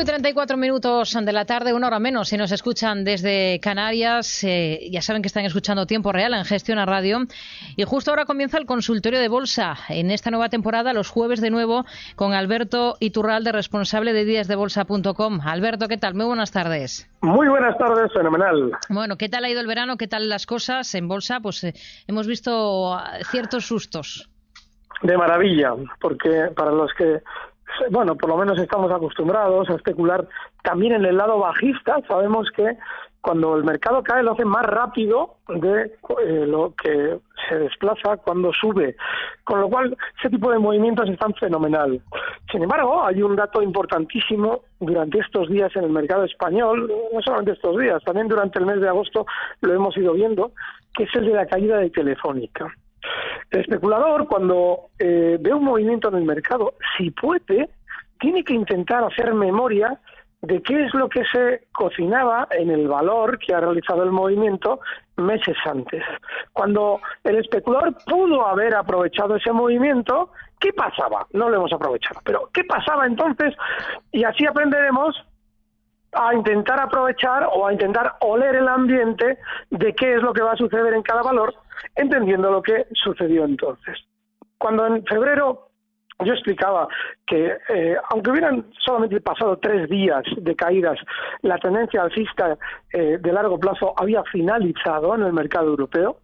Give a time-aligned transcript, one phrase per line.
[0.00, 4.42] Y 34 minutos de la tarde, una hora menos, si nos escuchan desde Canarias.
[4.42, 7.20] Eh, ya saben que están escuchando Tiempo Real en Gestión a Radio.
[7.76, 11.50] Y justo ahora comienza el consultorio de bolsa en esta nueva temporada, los jueves de
[11.50, 11.84] nuevo,
[12.16, 15.40] con Alberto Iturralde, responsable de díasdebolsa.com.
[15.44, 16.14] Alberto, ¿qué tal?
[16.14, 17.08] Muy buenas tardes.
[17.20, 18.72] Muy buenas tardes, fenomenal.
[18.88, 19.96] Bueno, ¿qué tal ha ido el verano?
[19.96, 21.38] ¿Qué tal las cosas en bolsa?
[21.40, 21.74] Pues eh,
[22.08, 22.98] hemos visto
[23.30, 24.28] ciertos sustos.
[25.02, 27.20] De maravilla, porque para los que
[27.90, 30.26] bueno, por lo menos estamos acostumbrados a especular
[30.62, 32.00] también en el lado bajista.
[32.08, 32.76] Sabemos que
[33.24, 35.84] cuando el mercado cae lo hace más rápido de
[36.24, 38.96] eh, lo que se desplaza cuando sube.
[39.44, 42.02] Con lo cual, ese tipo de movimientos están fenomenal.
[42.52, 47.52] Sin embargo, hay un dato importantísimo durante estos días en el mercado español, no solamente
[47.52, 49.24] estos días, también durante el mes de agosto
[49.62, 50.52] lo hemos ido viendo,
[50.94, 52.74] que es el de la caída de Telefónica.
[53.50, 57.70] El especulador, cuando eh, ve un movimiento en el mercado, si puede,
[58.18, 60.00] tiene que intentar hacer memoria
[60.42, 64.80] de qué es lo que se cocinaba en el valor que ha realizado el movimiento
[65.16, 66.02] meses antes.
[66.52, 71.26] Cuando el especulador pudo haber aprovechado ese movimiento, ¿qué pasaba?
[71.32, 73.54] No lo hemos aprovechado, pero ¿qué pasaba entonces?
[74.12, 75.16] Y así aprenderemos
[76.12, 79.38] a intentar aprovechar o a intentar oler el ambiente
[79.70, 81.54] de qué es lo que va a suceder en cada valor
[81.94, 83.98] entendiendo lo que sucedió entonces.
[84.58, 85.70] Cuando en febrero
[86.24, 86.86] yo explicaba
[87.26, 90.98] que, eh, aunque hubieran solamente pasado tres días de caídas,
[91.42, 92.56] la tendencia alcista
[92.92, 96.18] eh, de largo plazo había finalizado en el mercado europeo,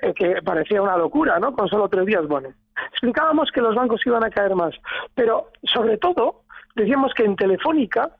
[0.00, 1.52] eh, que parecía una locura, ¿no?
[1.54, 2.50] Con solo tres días, bueno.
[2.92, 4.74] Explicábamos que los bancos iban a caer más,
[5.14, 6.42] pero sobre todo
[6.76, 8.10] decíamos que en Telefónica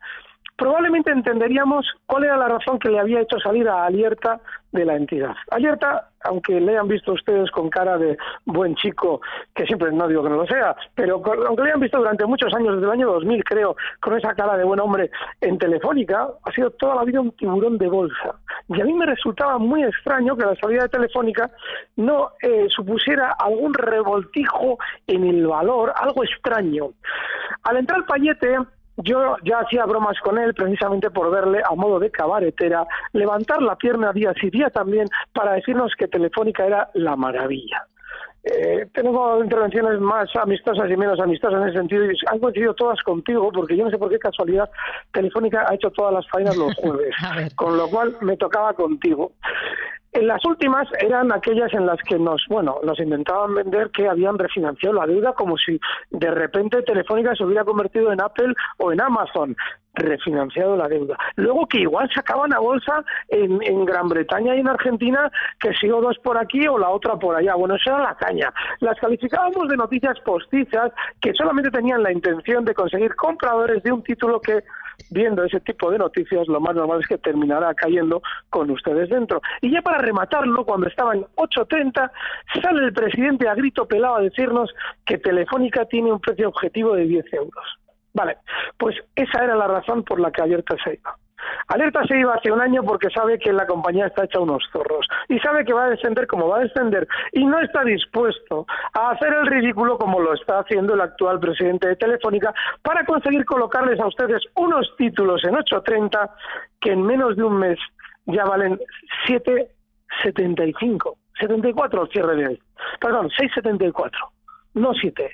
[0.60, 4.38] probablemente entenderíamos cuál era la razón que le había hecho salir a Alerta
[4.72, 5.34] de la entidad.
[5.50, 9.22] Alerta, aunque le hayan visto ustedes con cara de buen chico,
[9.54, 12.52] que siempre no digo que no lo sea, pero aunque le hayan visto durante muchos
[12.52, 15.10] años, desde el año 2000 creo, con esa cara de buen hombre
[15.40, 18.34] en Telefónica, ha sido toda la vida un tiburón de bolsa.
[18.68, 21.50] Y a mí me resultaba muy extraño que la salida de Telefónica
[21.96, 26.90] no eh, supusiera algún revoltijo en el valor, algo extraño.
[27.62, 28.58] Al entrar Payete,
[29.02, 33.76] yo ya hacía bromas con él precisamente por verle a modo de cabaretera levantar la
[33.76, 37.86] pierna día sí día también para decirnos que Telefónica era la maravilla.
[38.42, 42.98] Eh, tenemos intervenciones más amistosas y menos amistosas en ese sentido y han coincidido todas
[43.02, 44.70] contigo porque yo no sé por qué casualidad
[45.12, 47.14] Telefónica ha hecho todas las faenas los jueves,
[47.54, 49.32] con lo cual me tocaba contigo.
[50.12, 54.38] En las últimas eran aquellas en las que nos, bueno, nos intentaban vender que habían
[54.38, 59.00] refinanciado la deuda como si de repente Telefónica se hubiera convertido en Apple o en
[59.00, 59.56] Amazon
[59.94, 61.16] refinanciado la deuda.
[61.36, 65.90] Luego que igual sacaban a bolsa en, en Gran Bretaña y en Argentina que si
[65.90, 67.54] o dos por aquí o la otra por allá.
[67.54, 68.52] Bueno, eso era la caña.
[68.80, 74.02] Las calificábamos de noticias postizas que solamente tenían la intención de conseguir compradores de un
[74.02, 74.62] título que
[75.10, 79.40] viendo ese tipo de noticias, lo más normal es que terminará cayendo con ustedes dentro.
[79.60, 82.10] Y ya para rematarlo, cuando estaba en 8.30,
[82.62, 84.72] sale el presidente a grito pelado a decirnos
[85.04, 87.64] que Telefónica tiene un precio objetivo de 10 euros.
[88.12, 88.38] Vale,
[88.76, 91.16] pues esa era la razón por la que Alerta se iba.
[91.68, 95.06] Alerta se iba hace un año porque sabe que la compañía está hecha unos zorros
[95.28, 99.10] y sabe que va a descender como va a descender y no está dispuesto a
[99.10, 102.52] hacer el ridículo como lo está haciendo el actual presidente de Telefónica
[102.82, 106.30] para conseguir colocarles a ustedes unos títulos en 8.30
[106.80, 107.78] que en menos de un mes
[108.26, 108.78] ya valen
[109.26, 112.62] 7.75, 74 al cierre de hoy.
[113.00, 114.10] Perdón, 6.74
[114.74, 115.30] no 7,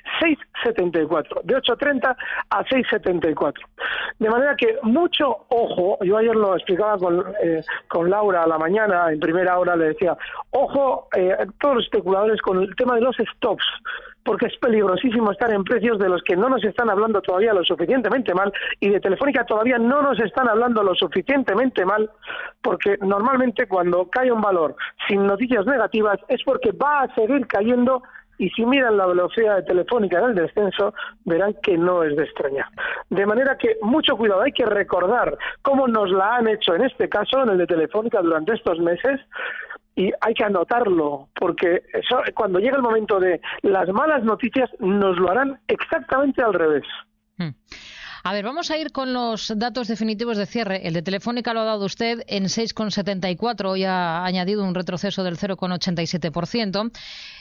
[0.65, 2.17] 6,74, de 8,30
[2.51, 3.55] a 6,74.
[4.19, 8.59] De manera que mucho ojo, yo ayer lo explicaba con, eh, con Laura a la
[8.59, 10.17] mañana, en primera hora le decía,
[10.51, 13.65] ojo eh, todos los especuladores con el tema de los stops,
[14.25, 17.65] porque es peligrosísimo estar en precios de los que no nos están hablando todavía lo
[17.65, 22.11] suficientemente mal y de Telefónica todavía no nos están hablando lo suficientemente mal,
[22.61, 24.75] porque normalmente cuando cae un valor
[25.07, 28.03] sin noticias negativas es porque va a seguir cayendo
[28.39, 30.95] y si miran la velocidad de Telefónica en el descenso,
[31.25, 32.67] verán que no es de extrañar.
[33.11, 37.09] De manera que mucho cuidado, hay que recordar cómo nos la han hecho en este
[37.09, 39.21] caso, en el de Telefónica, durante estos meses,
[39.95, 45.17] y hay que anotarlo, porque eso, cuando llega el momento de las malas noticias, nos
[45.17, 46.85] lo harán exactamente al revés.
[47.39, 47.51] Hmm.
[48.29, 50.89] A ver, vamos a ir con los datos definitivos de cierre.
[50.89, 55.39] El de Telefónica lo ha dado usted en 6,74, hoy ha añadido un retroceso del
[55.39, 56.91] 0,87%.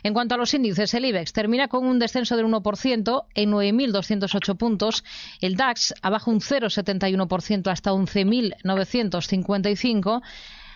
[0.03, 4.57] En cuanto a los índices, el IBEX termina con un descenso del 1% en 9.208
[4.57, 5.03] puntos.
[5.41, 10.21] El DAX abajo un 0,71% hasta 11.955.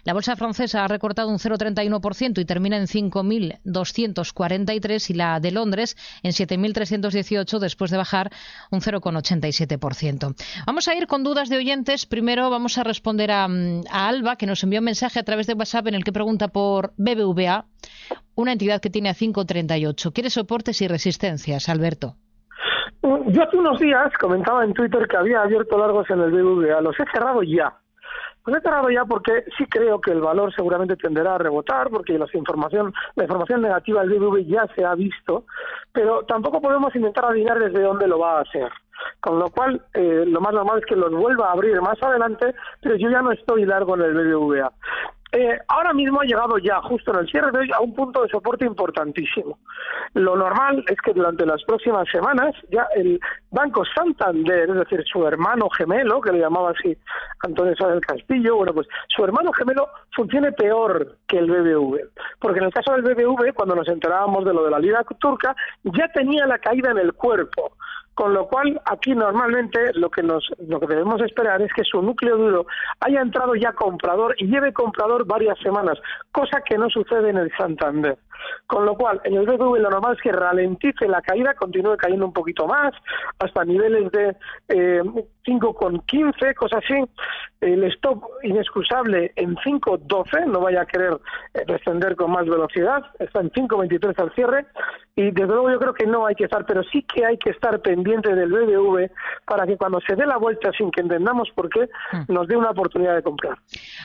[0.04, 5.96] La bolsa francesa ha recortado un 0,31% y termina en 5.243 y la de Londres
[6.24, 8.32] en 7.318 después de bajar
[8.72, 10.36] un 0,87%.
[10.66, 12.06] Vamos a ir con dudas de oyentes.
[12.06, 15.54] Primero vamos a responder a, a Alba, que nos envió un mensaje a través de
[15.54, 17.66] WhatsApp en el que pregunta por BBVA,
[18.36, 20.14] una entidad que tiene a 5,38.
[20.14, 22.16] ¿Quiere soportes y resistencias, Alberto?
[23.02, 26.82] Yo hace unos días comentaba en Twitter que había abierto largos en el BBVA.
[26.82, 27.78] Los he cerrado ya.
[28.58, 32.28] He cerrado ya porque sí creo que el valor seguramente tenderá a rebotar, porque la
[32.34, 35.46] información, la información negativa del BBV ya se ha visto,
[35.92, 38.70] pero tampoco podemos intentar adivinar desde dónde lo va a hacer.
[39.22, 42.54] Con lo cual, eh, lo más normal es que los vuelva a abrir más adelante,
[42.82, 44.72] pero yo ya no estoy largo en el BBVA.
[45.32, 48.24] Eh, ahora mismo ha llegado ya, justo en el cierre de hoy, a un punto
[48.24, 49.60] de soporte importantísimo.
[50.16, 53.20] Lo normal es que durante las próximas semanas ya el
[53.52, 56.98] Banco Santander, es decir, su hermano gemelo, que le llamaba así
[57.44, 62.10] Antonio Sáenz Castillo, bueno, pues su hermano gemelo funcione peor que el BBV.
[62.40, 65.56] Porque en el caso del BBV, cuando nos enterábamos de lo de la lira turca,
[65.84, 67.74] ya tenía la caída en el cuerpo.
[68.20, 72.02] Con lo cual, aquí normalmente lo que, nos, lo que debemos esperar es que su
[72.02, 72.66] núcleo duro
[73.00, 75.98] haya entrado ya comprador y lleve comprador varias semanas,
[76.34, 78.18] cosa que no sucede en el Santander.
[78.68, 82.26] Con lo cual, en el BBV lo normal es que ralentice la caída, continúe cayendo
[82.26, 82.94] un poquito más,
[83.40, 84.36] hasta niveles de
[84.68, 85.02] eh,
[85.46, 87.04] 5,15, cosas así.
[87.62, 91.20] El stop inexcusable en 5,12, no vaya a querer
[91.54, 94.66] eh, descender con más velocidad, está en 5,23 al cierre.
[95.16, 97.50] Y desde luego yo creo que no hay que estar, pero sí que hay que
[97.50, 99.12] estar pendiente del BBV
[99.46, 102.32] para que cuando se dé la vuelta sin que entendamos por qué, hmm.
[102.34, 103.58] nos dé una oportunidad de comprar.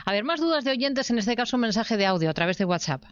[0.05, 2.57] A ver, más dudas de oyentes, en este caso un mensaje de audio a través
[2.57, 3.03] de WhatsApp.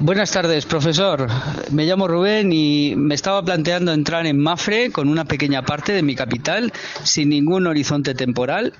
[0.00, 1.26] Buenas tardes, profesor.
[1.72, 6.04] Me llamo Rubén y me estaba planteando entrar en Mafre con una pequeña parte de
[6.04, 8.74] mi capital, sin ningún horizonte temporal.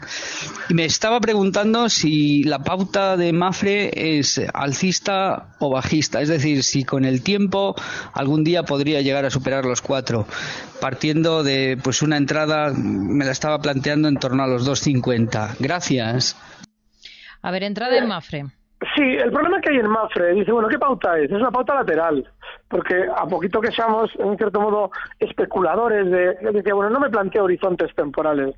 [0.68, 6.62] Y me estaba preguntando si la pauta de Mafre es alcista o bajista, es decir,
[6.62, 7.74] si con el tiempo
[8.14, 10.26] algún día podría llegar a superar los cuatro.
[10.80, 15.56] Partiendo de pues una entrada, me la estaba planteando en torno a los 2.50.
[15.58, 16.36] Gracias.
[17.42, 18.57] A ver, entrada en Mafre.
[18.94, 21.24] Sí, el problema que hay en Mafre, dice, bueno, ¿qué pauta es?
[21.24, 22.24] Es una pauta lateral,
[22.68, 27.44] porque a poquito que seamos, en cierto modo, especuladores de, decía, bueno, no me planteo
[27.44, 28.54] horizontes temporales,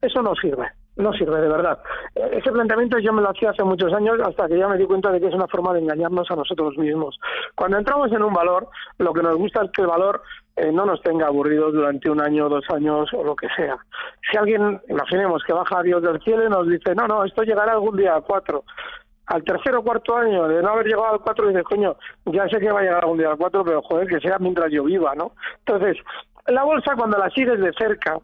[0.00, 1.80] eso no sirve, no sirve de verdad.
[2.14, 5.10] Ese planteamiento yo me lo hacía hace muchos años hasta que ya me di cuenta
[5.10, 7.18] de que es una forma de engañarnos a nosotros mismos.
[7.56, 8.68] Cuando entramos en un valor,
[8.98, 10.22] lo que nos gusta es que el valor
[10.54, 13.76] eh, no nos tenga aburridos durante un año, dos años o lo que sea.
[14.30, 17.42] Si alguien, imaginemos que baja a Dios del cielo y nos dice, no, no, esto
[17.42, 18.62] llegará algún día a cuatro
[19.26, 22.58] al tercer o cuarto año de no haber llegado al cuatro, dices, coño, ya sé
[22.58, 25.14] que va a llegar algún día al cuatro, pero joder, que sea mientras yo viva,
[25.14, 25.32] ¿no?
[25.66, 25.96] Entonces,
[26.46, 28.18] la bolsa cuando la sigues de cerca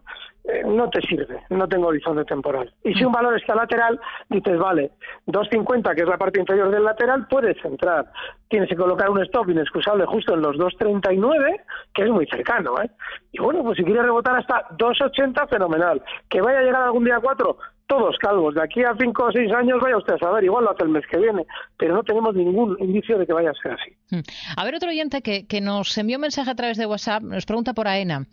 [0.45, 2.73] eh, no te sirve, no tengo horizonte temporal.
[2.83, 4.91] Y si un valor está lateral, dices, vale,
[5.27, 8.11] 2.50, que es la parte inferior del lateral, puedes entrar.
[8.49, 11.61] Tienes que colocar un stop inexcusable justo en los 2.39,
[11.95, 12.91] que es muy cercano, ¿eh?
[13.33, 16.03] Y bueno, pues si quieres rebotar hasta 2.80, fenomenal.
[16.29, 17.57] Que vaya a llegar algún día a 4,
[17.91, 18.55] todos calvos.
[18.55, 20.91] De aquí a cinco o seis años vaya usted a saber, igual lo hace el
[20.91, 21.45] mes que viene,
[21.77, 23.91] pero no tenemos ningún indicio de que vaya a ser así.
[24.11, 24.21] Hmm.
[24.57, 27.47] A ver, otro oyente que, que nos envió un mensaje a través de WhatsApp, nos
[27.47, 28.27] pregunta por AENA.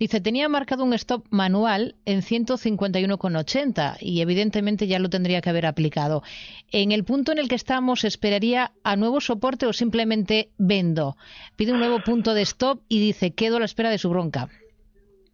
[0.00, 5.66] Dice, tenía marcado un stop manual en 151,80 y evidentemente ya lo tendría que haber
[5.66, 6.24] aplicado.
[6.72, 11.16] En el punto en el que estamos, ¿esperaría a nuevo soporte o simplemente vendo?
[11.54, 14.48] Pide un nuevo punto de stop y dice, quedo a la espera de su bronca.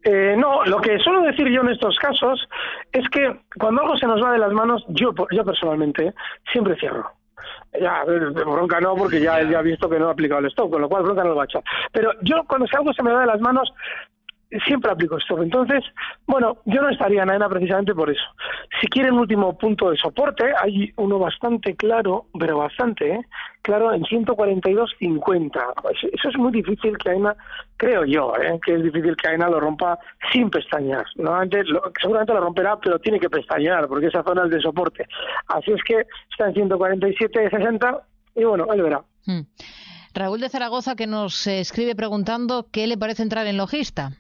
[0.03, 2.49] Eh, no, lo que suelo decir yo en estos casos
[2.93, 6.15] es que cuando algo se nos va de las manos, yo, yo personalmente
[6.51, 7.11] siempre cierro.
[7.79, 10.81] Ya, bronca no, porque ya, ya he visto que no ha aplicado el stop, con
[10.81, 11.63] lo cual bronca no lo va a echar.
[11.93, 13.73] Pero yo cuando algo se me va de las manos,
[14.67, 15.43] siempre aplico esto.
[15.43, 15.85] Entonces,
[16.27, 18.25] bueno, yo no estaría en AENA precisamente por eso.
[18.81, 23.21] Si quieren último punto de soporte, hay uno bastante claro, pero bastante, ¿eh?
[23.63, 25.75] claro, en 142.50.
[25.83, 27.37] Pues eso es muy difícil que AENA,
[27.77, 28.59] creo yo, ¿eh?
[28.65, 29.99] que es difícil que AENA lo rompa
[30.33, 31.05] sin pestañear.
[31.17, 31.63] Normalmente,
[32.01, 35.07] seguramente lo romperá, pero tiene que pestañear, porque esa zona es de soporte.
[35.49, 38.01] Así es que está en 147.60
[38.35, 39.03] y bueno, él verá.
[39.27, 39.43] Hmm.
[40.13, 44.13] Raúl de Zaragoza que nos eh, escribe preguntando qué le parece entrar en Logista.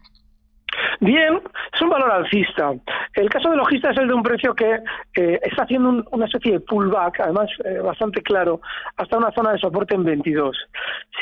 [1.00, 1.40] Bien,
[1.72, 2.72] es un valor alcista.
[3.14, 4.80] El caso de Logista es el de un precio que
[5.16, 8.60] eh, está haciendo una especie de pullback, además eh, bastante claro,
[8.96, 10.56] hasta una zona de soporte en 22.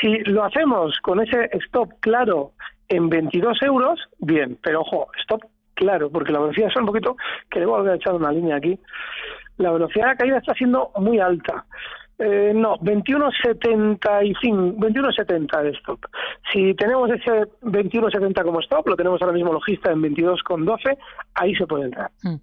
[0.01, 2.51] Si lo hacemos con ese stop claro
[2.89, 5.43] en 22 euros, bien, pero ojo, stop
[5.75, 7.15] claro, porque la velocidad es un poquito,
[7.49, 8.77] que debo haber echado una línea aquí,
[9.57, 11.65] la velocidad de caída está siendo muy alta.
[12.19, 16.05] Eh, no, 21.75, 21.70 de stop.
[16.51, 20.97] Si tenemos ese 21.70 como stop, lo tenemos ahora mismo logista en 22.12,
[21.35, 22.11] ahí se puede entrar.
[22.23, 22.35] Mm.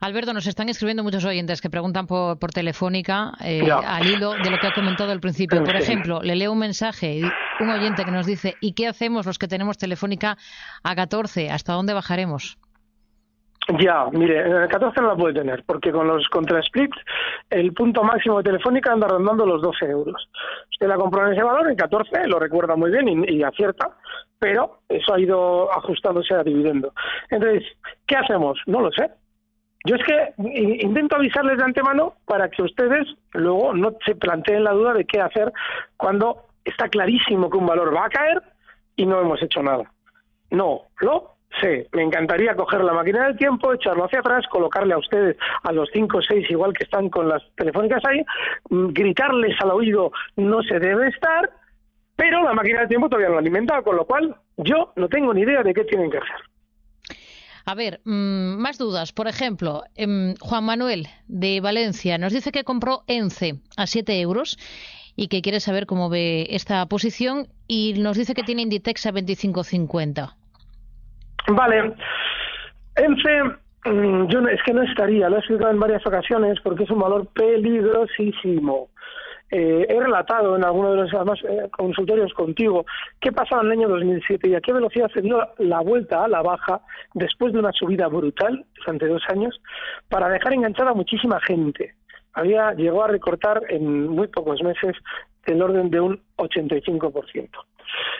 [0.00, 4.50] Alberto, nos están escribiendo muchos oyentes que preguntan por, por Telefónica eh, al hilo de
[4.50, 5.62] lo que ha comentado al principio.
[5.62, 7.20] Por ejemplo, le leo un mensaje,
[7.60, 10.38] un oyente que nos dice, ¿y qué hacemos los que tenemos Telefónica
[10.82, 11.50] a 14?
[11.50, 12.56] ¿Hasta dónde bajaremos?
[13.78, 16.96] Ya, mire, en el 14 no la puede tener, porque con los contra splits
[17.50, 20.28] el punto máximo de Telefónica anda rondando los 12 euros.
[20.72, 23.96] Usted la compró en ese valor, en 14, lo recuerda muy bien y, acierta,
[24.38, 26.92] pero eso ha ido ajustándose a dividendo.
[27.28, 27.64] Entonces,
[28.06, 28.58] ¿qué hacemos?
[28.66, 29.10] No lo sé.
[29.84, 34.72] Yo es que intento avisarles de antemano para que ustedes luego no se planteen la
[34.72, 35.52] duda de qué hacer
[35.96, 38.42] cuando está clarísimo que un valor va a caer
[38.96, 39.90] y no hemos hecho nada.
[40.50, 44.98] No, lo Sí, me encantaría coger la máquina del tiempo, echarlo hacia atrás, colocarle a
[44.98, 48.24] ustedes a los cinco o seis igual que están con las telefónicas ahí,
[48.70, 51.50] mm, gritarles al oído no se debe estar,
[52.14, 55.08] pero la máquina del tiempo todavía no lo ha alimentado, con lo cual yo no
[55.08, 56.36] tengo ni idea de qué tienen que hacer.
[57.66, 59.12] A ver, mm, más dudas.
[59.12, 64.56] Por ejemplo, em, Juan Manuel de Valencia nos dice que compró ENCE a 7 euros
[65.16, 69.12] y que quiere saber cómo ve esta posición y nos dice que tiene Inditex a
[69.12, 70.36] 25.50.
[71.48, 71.94] Vale.
[72.96, 73.42] ENCE,
[73.86, 77.00] mm, yo es que no estaría, lo he explicado en varias ocasiones porque es un
[77.00, 78.88] valor peligrosísimo.
[79.52, 82.86] Eh, he relatado en alguno de los eh, consultorios contigo
[83.20, 86.28] qué pasaba en el año 2007 y a qué velocidad se dio la vuelta a
[86.28, 86.82] la baja
[87.14, 89.60] después de una subida brutal durante dos años
[90.08, 91.94] para dejar enganchada muchísima gente.
[92.32, 94.94] Había llegó a recortar en muy pocos meses
[95.46, 97.48] el orden de un 85%.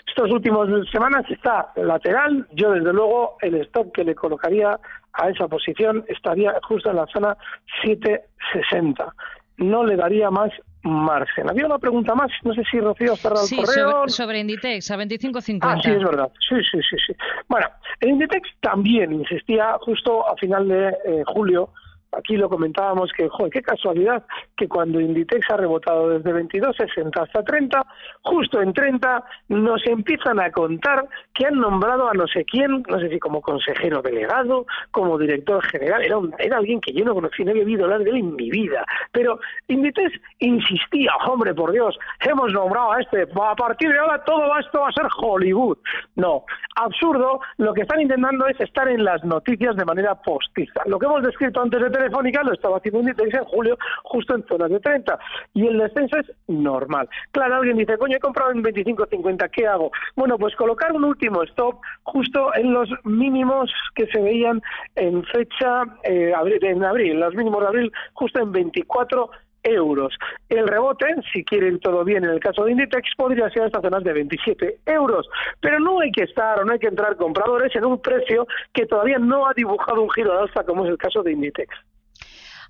[0.07, 2.47] Estos últimos semanas está lateral.
[2.53, 4.79] Yo, desde luego, el stop que le colocaría
[5.13, 7.37] a esa posición estaría justo en la zona
[7.83, 9.15] 760.
[9.59, 10.51] No le daría más
[10.83, 11.51] margen.
[11.51, 13.91] Había una pregunta más, no sé si Rocío ha cerrado el correo.
[13.91, 15.59] Sobre, sobre Inditex, a 25.50.
[15.63, 16.31] Ah, sí, es verdad.
[16.49, 17.13] Sí, sí, sí, sí.
[17.49, 17.67] Bueno,
[18.01, 21.71] el Inditex también insistía justo a final de eh, julio
[22.13, 24.25] aquí lo comentábamos que, joder, qué casualidad
[24.57, 27.87] que cuando Inditex ha rebotado desde 22.60 hasta 30,
[28.23, 32.99] justo en 30 nos empiezan a contar que han nombrado a no sé quién, no
[32.99, 37.45] sé si como consejero delegado, como director general, era, era alguien que yo no conocí,
[37.45, 39.39] no he vivido hablar de él en mi vida, pero
[39.69, 44.81] Inditex insistía, hombre, por Dios, hemos nombrado a este, a partir de ahora todo esto
[44.81, 45.79] va a ser Hollywood.
[46.17, 46.45] No,
[46.77, 50.83] absurdo, lo que están intentando es estar en las noticias de manera postiza.
[50.87, 54.45] Lo que hemos descrito antes de Telefónica lo estaba haciendo Inditex en julio, justo en
[54.47, 55.19] zonas de 30.
[55.55, 57.09] Y el descenso es normal.
[57.31, 59.91] Claro, alguien dice, coño, he comprado en 25.50, ¿qué hago?
[60.17, 64.63] Bueno, pues colocar un último stop justo en los mínimos que se veían
[64.97, 69.31] en fecha, eh, en abril, los mínimos de abril, justo en 24
[69.63, 70.17] euros.
[70.49, 74.05] El rebote, si quieren todo bien en el caso de Inditex, podría ser hasta zonas
[74.05, 75.29] de 27 euros.
[75.61, 78.87] Pero no hay que estar o no hay que entrar compradores en un precio que
[78.87, 81.75] todavía no ha dibujado un giro de alza como es el caso de Inditex.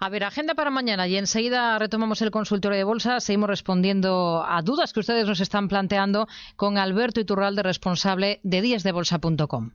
[0.03, 3.21] A ver, agenda para mañana y enseguida retomamos el consultorio de bolsa.
[3.21, 6.27] Seguimos respondiendo a dudas que ustedes nos están planteando
[6.57, 9.73] con Alberto Iturralde, responsable de díasdebolsa.com.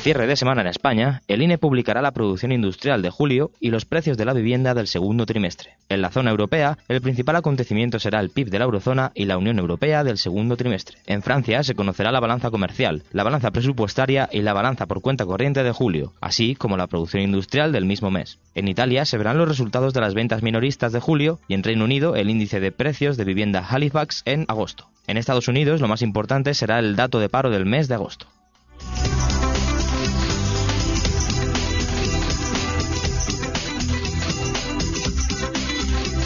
[0.00, 3.84] cierre de semana en España, el INE publicará la producción industrial de julio y los
[3.84, 5.76] precios de la vivienda del segundo trimestre.
[5.90, 9.36] En la zona europea, el principal acontecimiento será el PIB de la eurozona y la
[9.36, 10.96] Unión Europea del segundo trimestre.
[11.06, 15.26] En Francia se conocerá la balanza comercial, la balanza presupuestaria y la balanza por cuenta
[15.26, 18.38] corriente de julio, así como la producción industrial del mismo mes.
[18.54, 21.84] En Italia se verán los resultados de las ventas minoristas de julio y en Reino
[21.84, 24.88] Unido el índice de precios de vivienda Halifax en agosto.
[25.06, 28.28] En Estados Unidos lo más importante será el dato de paro del mes de agosto.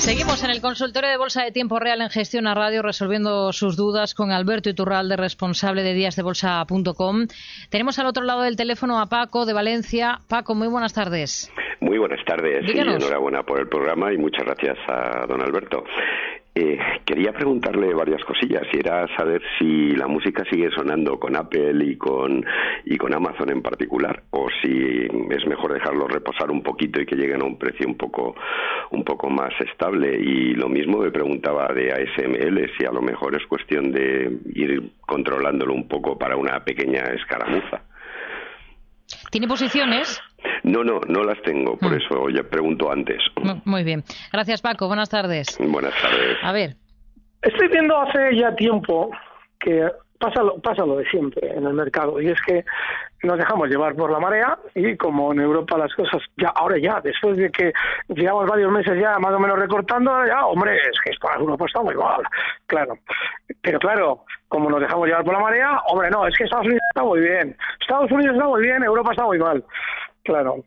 [0.04, 3.75] Seguimos en el consultorio de Bolsa de Tiempo Real en Gestión a Radio resolviendo sus
[3.75, 7.26] dudas con Alberto Iturralde, responsable de díasdebolsa.com.
[7.70, 10.18] Tenemos al otro lado del teléfono a Paco de Valencia.
[10.28, 11.50] Paco, muy buenas tardes.
[11.80, 15.84] Muy buenas tardes y enhorabuena por el programa y muchas gracias a don Alberto.
[16.56, 21.84] Eh, quería preguntarle varias cosillas y era saber si la música sigue sonando con Apple
[21.84, 22.46] y con
[22.84, 27.16] y con Amazon en particular o si es mejor dejarlo reposar un poquito y que
[27.16, 28.37] lleguen a un precio un poco
[28.92, 33.34] un poco más estable y lo mismo me preguntaba de ASML si a lo mejor
[33.34, 37.82] es cuestión de ir controlándolo un poco para una pequeña escaramuza.
[39.30, 40.23] ¿Tiene posiciones?
[40.64, 41.97] No, no, no las tengo, por mm.
[41.97, 43.23] eso ya pregunto antes.
[43.64, 44.02] Muy bien.
[44.33, 44.88] Gracias, Paco.
[44.88, 45.59] Buenas tardes.
[45.61, 46.38] Buenas tardes.
[46.42, 46.76] A ver.
[47.42, 49.11] Estoy viendo hace ya tiempo
[49.61, 49.87] que
[50.18, 52.64] pasa lo, pasa lo de siempre en el mercado y es que
[53.23, 57.00] nos dejamos llevar por la marea y como en Europa las cosas ya ahora ya
[57.02, 57.73] después de que
[58.09, 61.83] llevamos varios meses ya más o menos recortando ya hombre es que esto Europa está
[61.83, 62.23] muy mal
[62.66, 62.99] claro
[63.62, 66.83] pero claro como nos dejamos llevar por la marea hombre no es que Estados Unidos
[66.90, 69.64] está muy bien Estados Unidos está muy bien Europa está muy mal
[70.25, 70.64] claro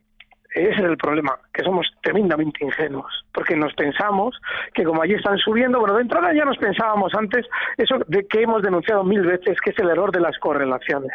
[0.58, 4.40] ese es el problema, que somos tremendamente ingenuos, porque nos pensamos
[4.74, 7.46] que como allí están subiendo, bueno, de entrada ya nos pensábamos antes
[7.78, 11.12] eso de que hemos denunciado mil veces, que es el error de las correlaciones.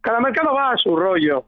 [0.00, 1.44] Cada mercado va a su rollo.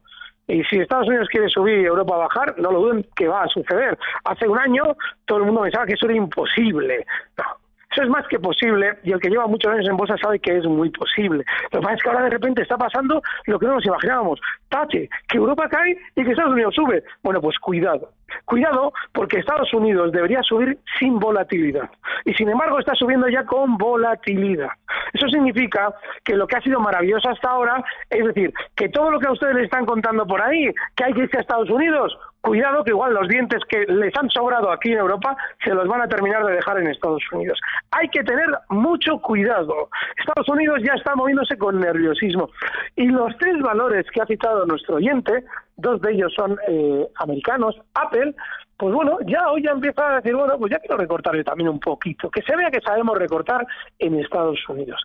[0.48, 3.48] Y si Estados Unidos quiere subir y Europa bajar, no lo duden que va a
[3.48, 3.96] suceder.
[4.24, 7.06] Hace un año todo el mundo pensaba que eso era imposible.
[7.38, 7.44] No,
[7.92, 10.56] eso es más que posible y el que lleva muchos años en bolsa sabe que
[10.56, 11.44] es muy posible.
[11.70, 14.40] Lo que pasa es que ahora de repente está pasando lo que no nos imaginábamos.
[14.68, 17.04] Tache, que Europa cae y que Estados Unidos sube.
[17.22, 18.10] Bueno, pues cuidado.
[18.46, 21.90] Cuidado porque Estados Unidos debería subir sin volatilidad
[22.24, 24.70] y sin embargo está subiendo ya con volatilidad.
[25.12, 25.94] Eso significa
[26.24, 29.32] que lo que ha sido maravilloso hasta ahora, es decir, que todo lo que a
[29.32, 32.90] ustedes le están contando por ahí, que hay que irse a Estados Unidos, cuidado que
[32.90, 36.44] igual los dientes que les han sobrado aquí en Europa se los van a terminar
[36.44, 37.58] de dejar en Estados Unidos.
[37.92, 39.88] Hay que tener mucho cuidado.
[40.18, 42.50] Estados Unidos ya está moviéndose con nerviosismo.
[42.96, 45.44] Y los tres valores que ha citado nuestro oyente,
[45.76, 48.34] dos de ellos son eh, americanos, Apple,
[48.76, 51.78] pues bueno, ya hoy ya empieza a decir, bueno, pues ya quiero recortarle también un
[51.78, 53.64] poquito, que se vea que sabemos recortar
[54.00, 55.00] en Estados Unidos.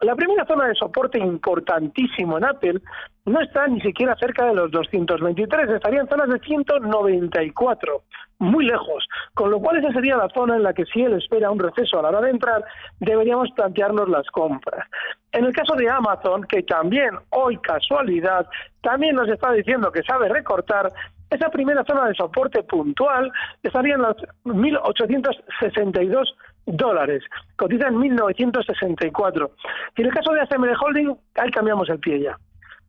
[0.00, 2.80] La primera zona de soporte importantísimo en Apple
[3.24, 8.02] no está ni siquiera cerca de los 223, estaría en zonas de 194,
[8.38, 11.50] muy lejos, con lo cual esa sería la zona en la que si él espera
[11.50, 12.64] un receso a la hora de entrar,
[13.00, 14.86] deberíamos plantearnos las compras.
[15.32, 18.46] En el caso de Amazon, que también hoy casualidad,
[18.80, 20.92] también nos está diciendo que sabe recortar,
[21.28, 23.30] esa primera zona de soporte puntual
[23.62, 26.36] estaría en los 1862
[26.68, 27.24] dólares,
[27.56, 29.50] cotiza en 1964.
[29.96, 32.38] Y en el caso de ASML Holding, ahí cambiamos el pie ya,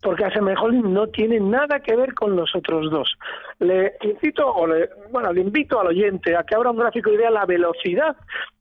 [0.01, 3.17] porque ASML Holding no tiene nada que ver con los otros dos.
[3.59, 7.17] Le incito, o le, bueno, le invito al oyente a que abra un gráfico y
[7.17, 8.15] vea la velocidad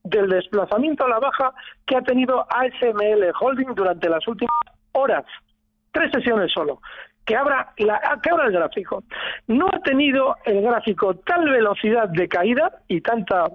[0.04, 1.52] del desplazamiento a la baja
[1.86, 4.56] que ha tenido ASML Holding durante las últimas
[4.92, 5.24] horas.
[5.92, 6.80] Tres sesiones solo
[7.28, 9.04] que abra, la, que abra el gráfico.
[9.48, 13.50] No ha tenido el gráfico tal velocidad de caída y tanta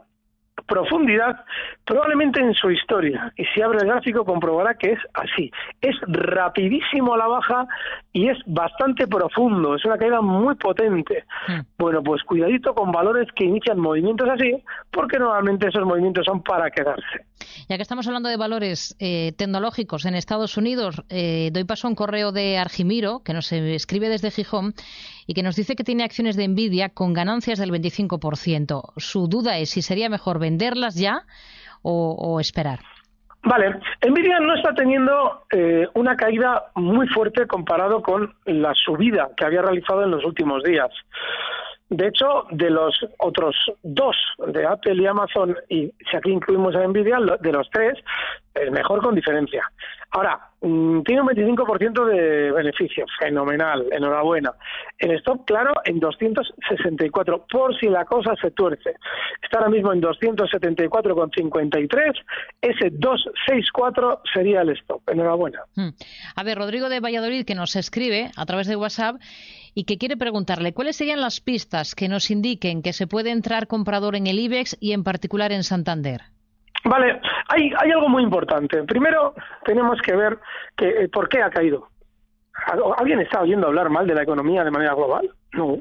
[0.67, 1.43] profundidad
[1.85, 3.31] probablemente en su historia.
[3.37, 5.51] Y si abre el gráfico comprobará que es así.
[5.81, 7.67] Es rapidísimo a la baja
[8.11, 9.75] y es bastante profundo.
[9.75, 11.25] Es una caída muy potente.
[11.47, 11.61] Hmm.
[11.77, 16.69] Bueno, pues cuidadito con valores que inician movimientos así, porque normalmente esos movimientos son para
[16.71, 17.25] quedarse.
[17.69, 21.89] Ya que estamos hablando de valores eh, tecnológicos en Estados Unidos, eh, doy paso a
[21.89, 24.73] un correo de Argimiro, que nos escribe desde Gijón,
[25.27, 28.93] y que nos dice que tiene acciones de Nvidia con ganancias del 25%.
[28.97, 31.23] Su duda es si sería mejor venderlas ya
[31.81, 32.79] o, esperar.
[33.43, 33.75] Vale,
[34.07, 39.61] Nvidia no está teniendo eh, una caída muy fuerte comparado con la subida que había
[39.61, 40.89] realizado en los últimos días.
[41.89, 44.15] De hecho, de los otros dos,
[44.47, 47.99] de Apple y Amazon, y si aquí incluimos a Nvidia, de los tres,
[48.53, 49.63] el mejor con diferencia.
[50.11, 54.53] Ahora, mm, tiene un 25% de beneficio, fenomenal, enhorabuena.
[54.99, 58.93] El stop, claro, en 264, por si la cosa se tuerce.
[59.41, 62.13] Está ahora mismo en 274,53,
[62.61, 65.61] ese 264 sería el stop, enhorabuena.
[65.75, 65.89] Hmm.
[66.35, 69.15] A ver, Rodrigo de Valladolid, que nos escribe a través de WhatsApp
[69.73, 73.65] y que quiere preguntarle cuáles serían las pistas que nos indiquen que se puede entrar
[73.65, 76.21] comprador en el IBEX y en particular en Santander.
[76.85, 78.83] Vale, hay, hay algo muy importante.
[78.83, 80.39] Primero, tenemos que ver
[80.75, 81.87] que, eh, por qué ha caído.
[82.97, 85.29] ¿Alguien está oyendo hablar mal de la economía de manera global?
[85.53, 85.77] No.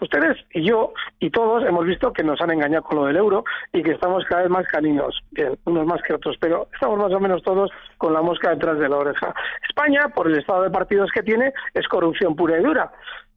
[0.00, 3.44] Ustedes y yo y todos hemos visto que nos han engañado con lo del euro
[3.72, 7.12] y que estamos cada vez más caninos, bien, unos más que otros, pero estamos más
[7.12, 9.34] o menos todos con la mosca detrás de la oreja.
[9.68, 12.92] España, por el estado de partidos que tiene, es corrupción pura y dura,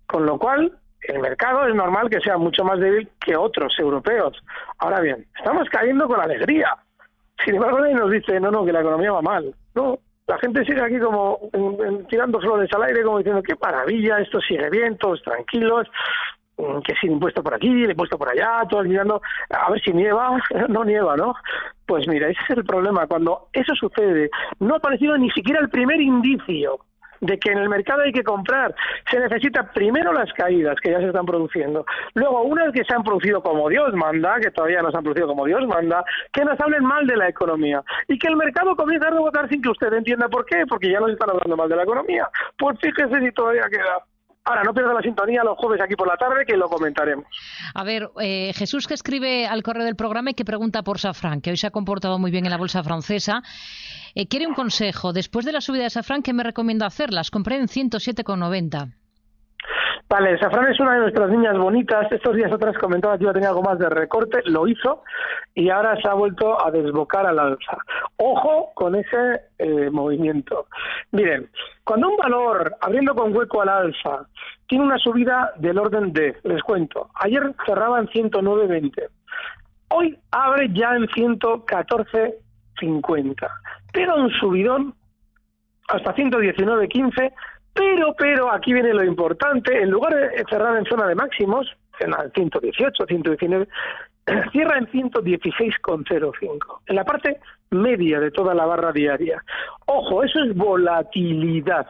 [0.06, 4.40] con lo cual el mercado es normal que sea mucho más débil que otros europeos.
[4.78, 6.78] Ahora bien, estamos cayendo con alegría.
[7.46, 9.54] Sin embargo, nadie nos dice, no, no, que la economía va mal.
[9.76, 11.40] No, la gente sigue aquí como
[12.10, 15.88] tirando flores al aire, como diciendo, qué maravilla, esto sigue bien, todos tranquilos.
[16.58, 19.92] mm, que sin impuesto por aquí, el impuesto por allá, todos mirando a ver si
[19.92, 20.38] nieva,
[20.70, 21.34] no nieva, ¿no?
[21.86, 23.08] Pues mira, ese es el problema.
[23.08, 26.80] Cuando eso sucede, no ha aparecido ni siquiera el primer indicio
[27.22, 28.76] de que en el mercado hay que comprar.
[29.10, 33.04] Se necesita primero las caídas que ya se están produciendo, luego unas que se han
[33.04, 36.04] producido como Dios manda, que todavía no se han producido como Dios manda,
[36.34, 39.62] que nos hablen mal de la economía y que el mercado comience a rebotar sin
[39.62, 42.30] que usted entienda por qué, porque ya nos están hablando mal de la economía.
[42.58, 44.11] Pues fíjese si todavía queda.
[44.44, 47.26] Ahora, no pierda la sintonía los jueves aquí por la tarde, que lo comentaremos.
[47.76, 51.42] A ver, eh, Jesús que escribe al correo del programa y que pregunta por Safran,
[51.42, 53.44] que hoy se ha comportado muy bien en la bolsa francesa.
[54.16, 55.14] Eh, quiere un consejo.
[55.14, 57.14] Después de la subida de Safran, ¿qué me recomiendo hacer?
[57.14, 58.94] Las compré en 107,90.
[60.12, 62.12] Vale, Safran es una de nuestras niñas bonitas.
[62.12, 65.06] Estos días otras comentaba que iba a tener algo más de recorte, lo hizo
[65.56, 67.78] y ahora se ha vuelto a desbocar al alza.
[68.18, 70.68] Ojo con ese eh, movimiento.
[71.14, 71.50] Miren,
[71.86, 74.28] cuando un valor, abriendo con hueco al alza,
[74.68, 79.08] tiene una subida del orden de, les cuento, ayer cerraba en 109.20,
[79.92, 83.48] hoy abre ya en 114.50,
[83.94, 84.94] pega un subidón
[85.88, 87.32] hasta 119.15
[87.74, 91.68] pero, pero, aquí viene lo importante, en lugar de cerrar en zona de máximos,
[92.00, 93.68] en 118, 119,
[94.52, 99.44] cierra en 116,05, en la parte media de toda la barra diaria.
[99.86, 101.88] Ojo, eso es volatilidad.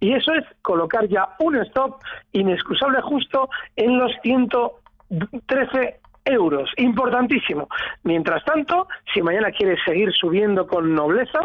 [0.00, 2.00] Y eso es colocar ya un stop
[2.32, 5.99] inexcusable justo en los 113
[6.32, 6.70] euros.
[6.76, 7.68] Importantísimo.
[8.02, 11.40] Mientras tanto, si mañana quieres seguir subiendo con nobleza,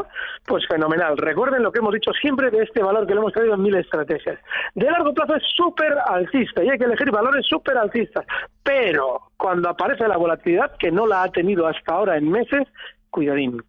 [0.46, 1.18] pues fenomenal.
[1.18, 3.76] Recuerden lo que hemos dicho siempre de este valor que lo hemos traído en mil
[3.76, 4.40] estrategias.
[4.74, 8.26] De largo plazo es súper alcista y hay que elegir valores súper alcistas.
[8.64, 12.68] Pero cuando aparece la volatilidad, que no la ha tenido hasta ahora en meses,
[13.10, 13.62] cuidadín.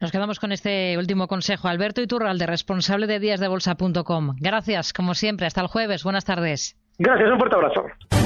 [0.00, 1.68] Nos quedamos con este último consejo.
[1.68, 4.36] Alberto Iturralde, responsable de díasdebolsa.com.
[4.38, 5.46] Gracias, como siempre.
[5.46, 6.04] Hasta el jueves.
[6.04, 6.76] Buenas tardes.
[6.98, 8.25] Gracias, un fuerte abrazo.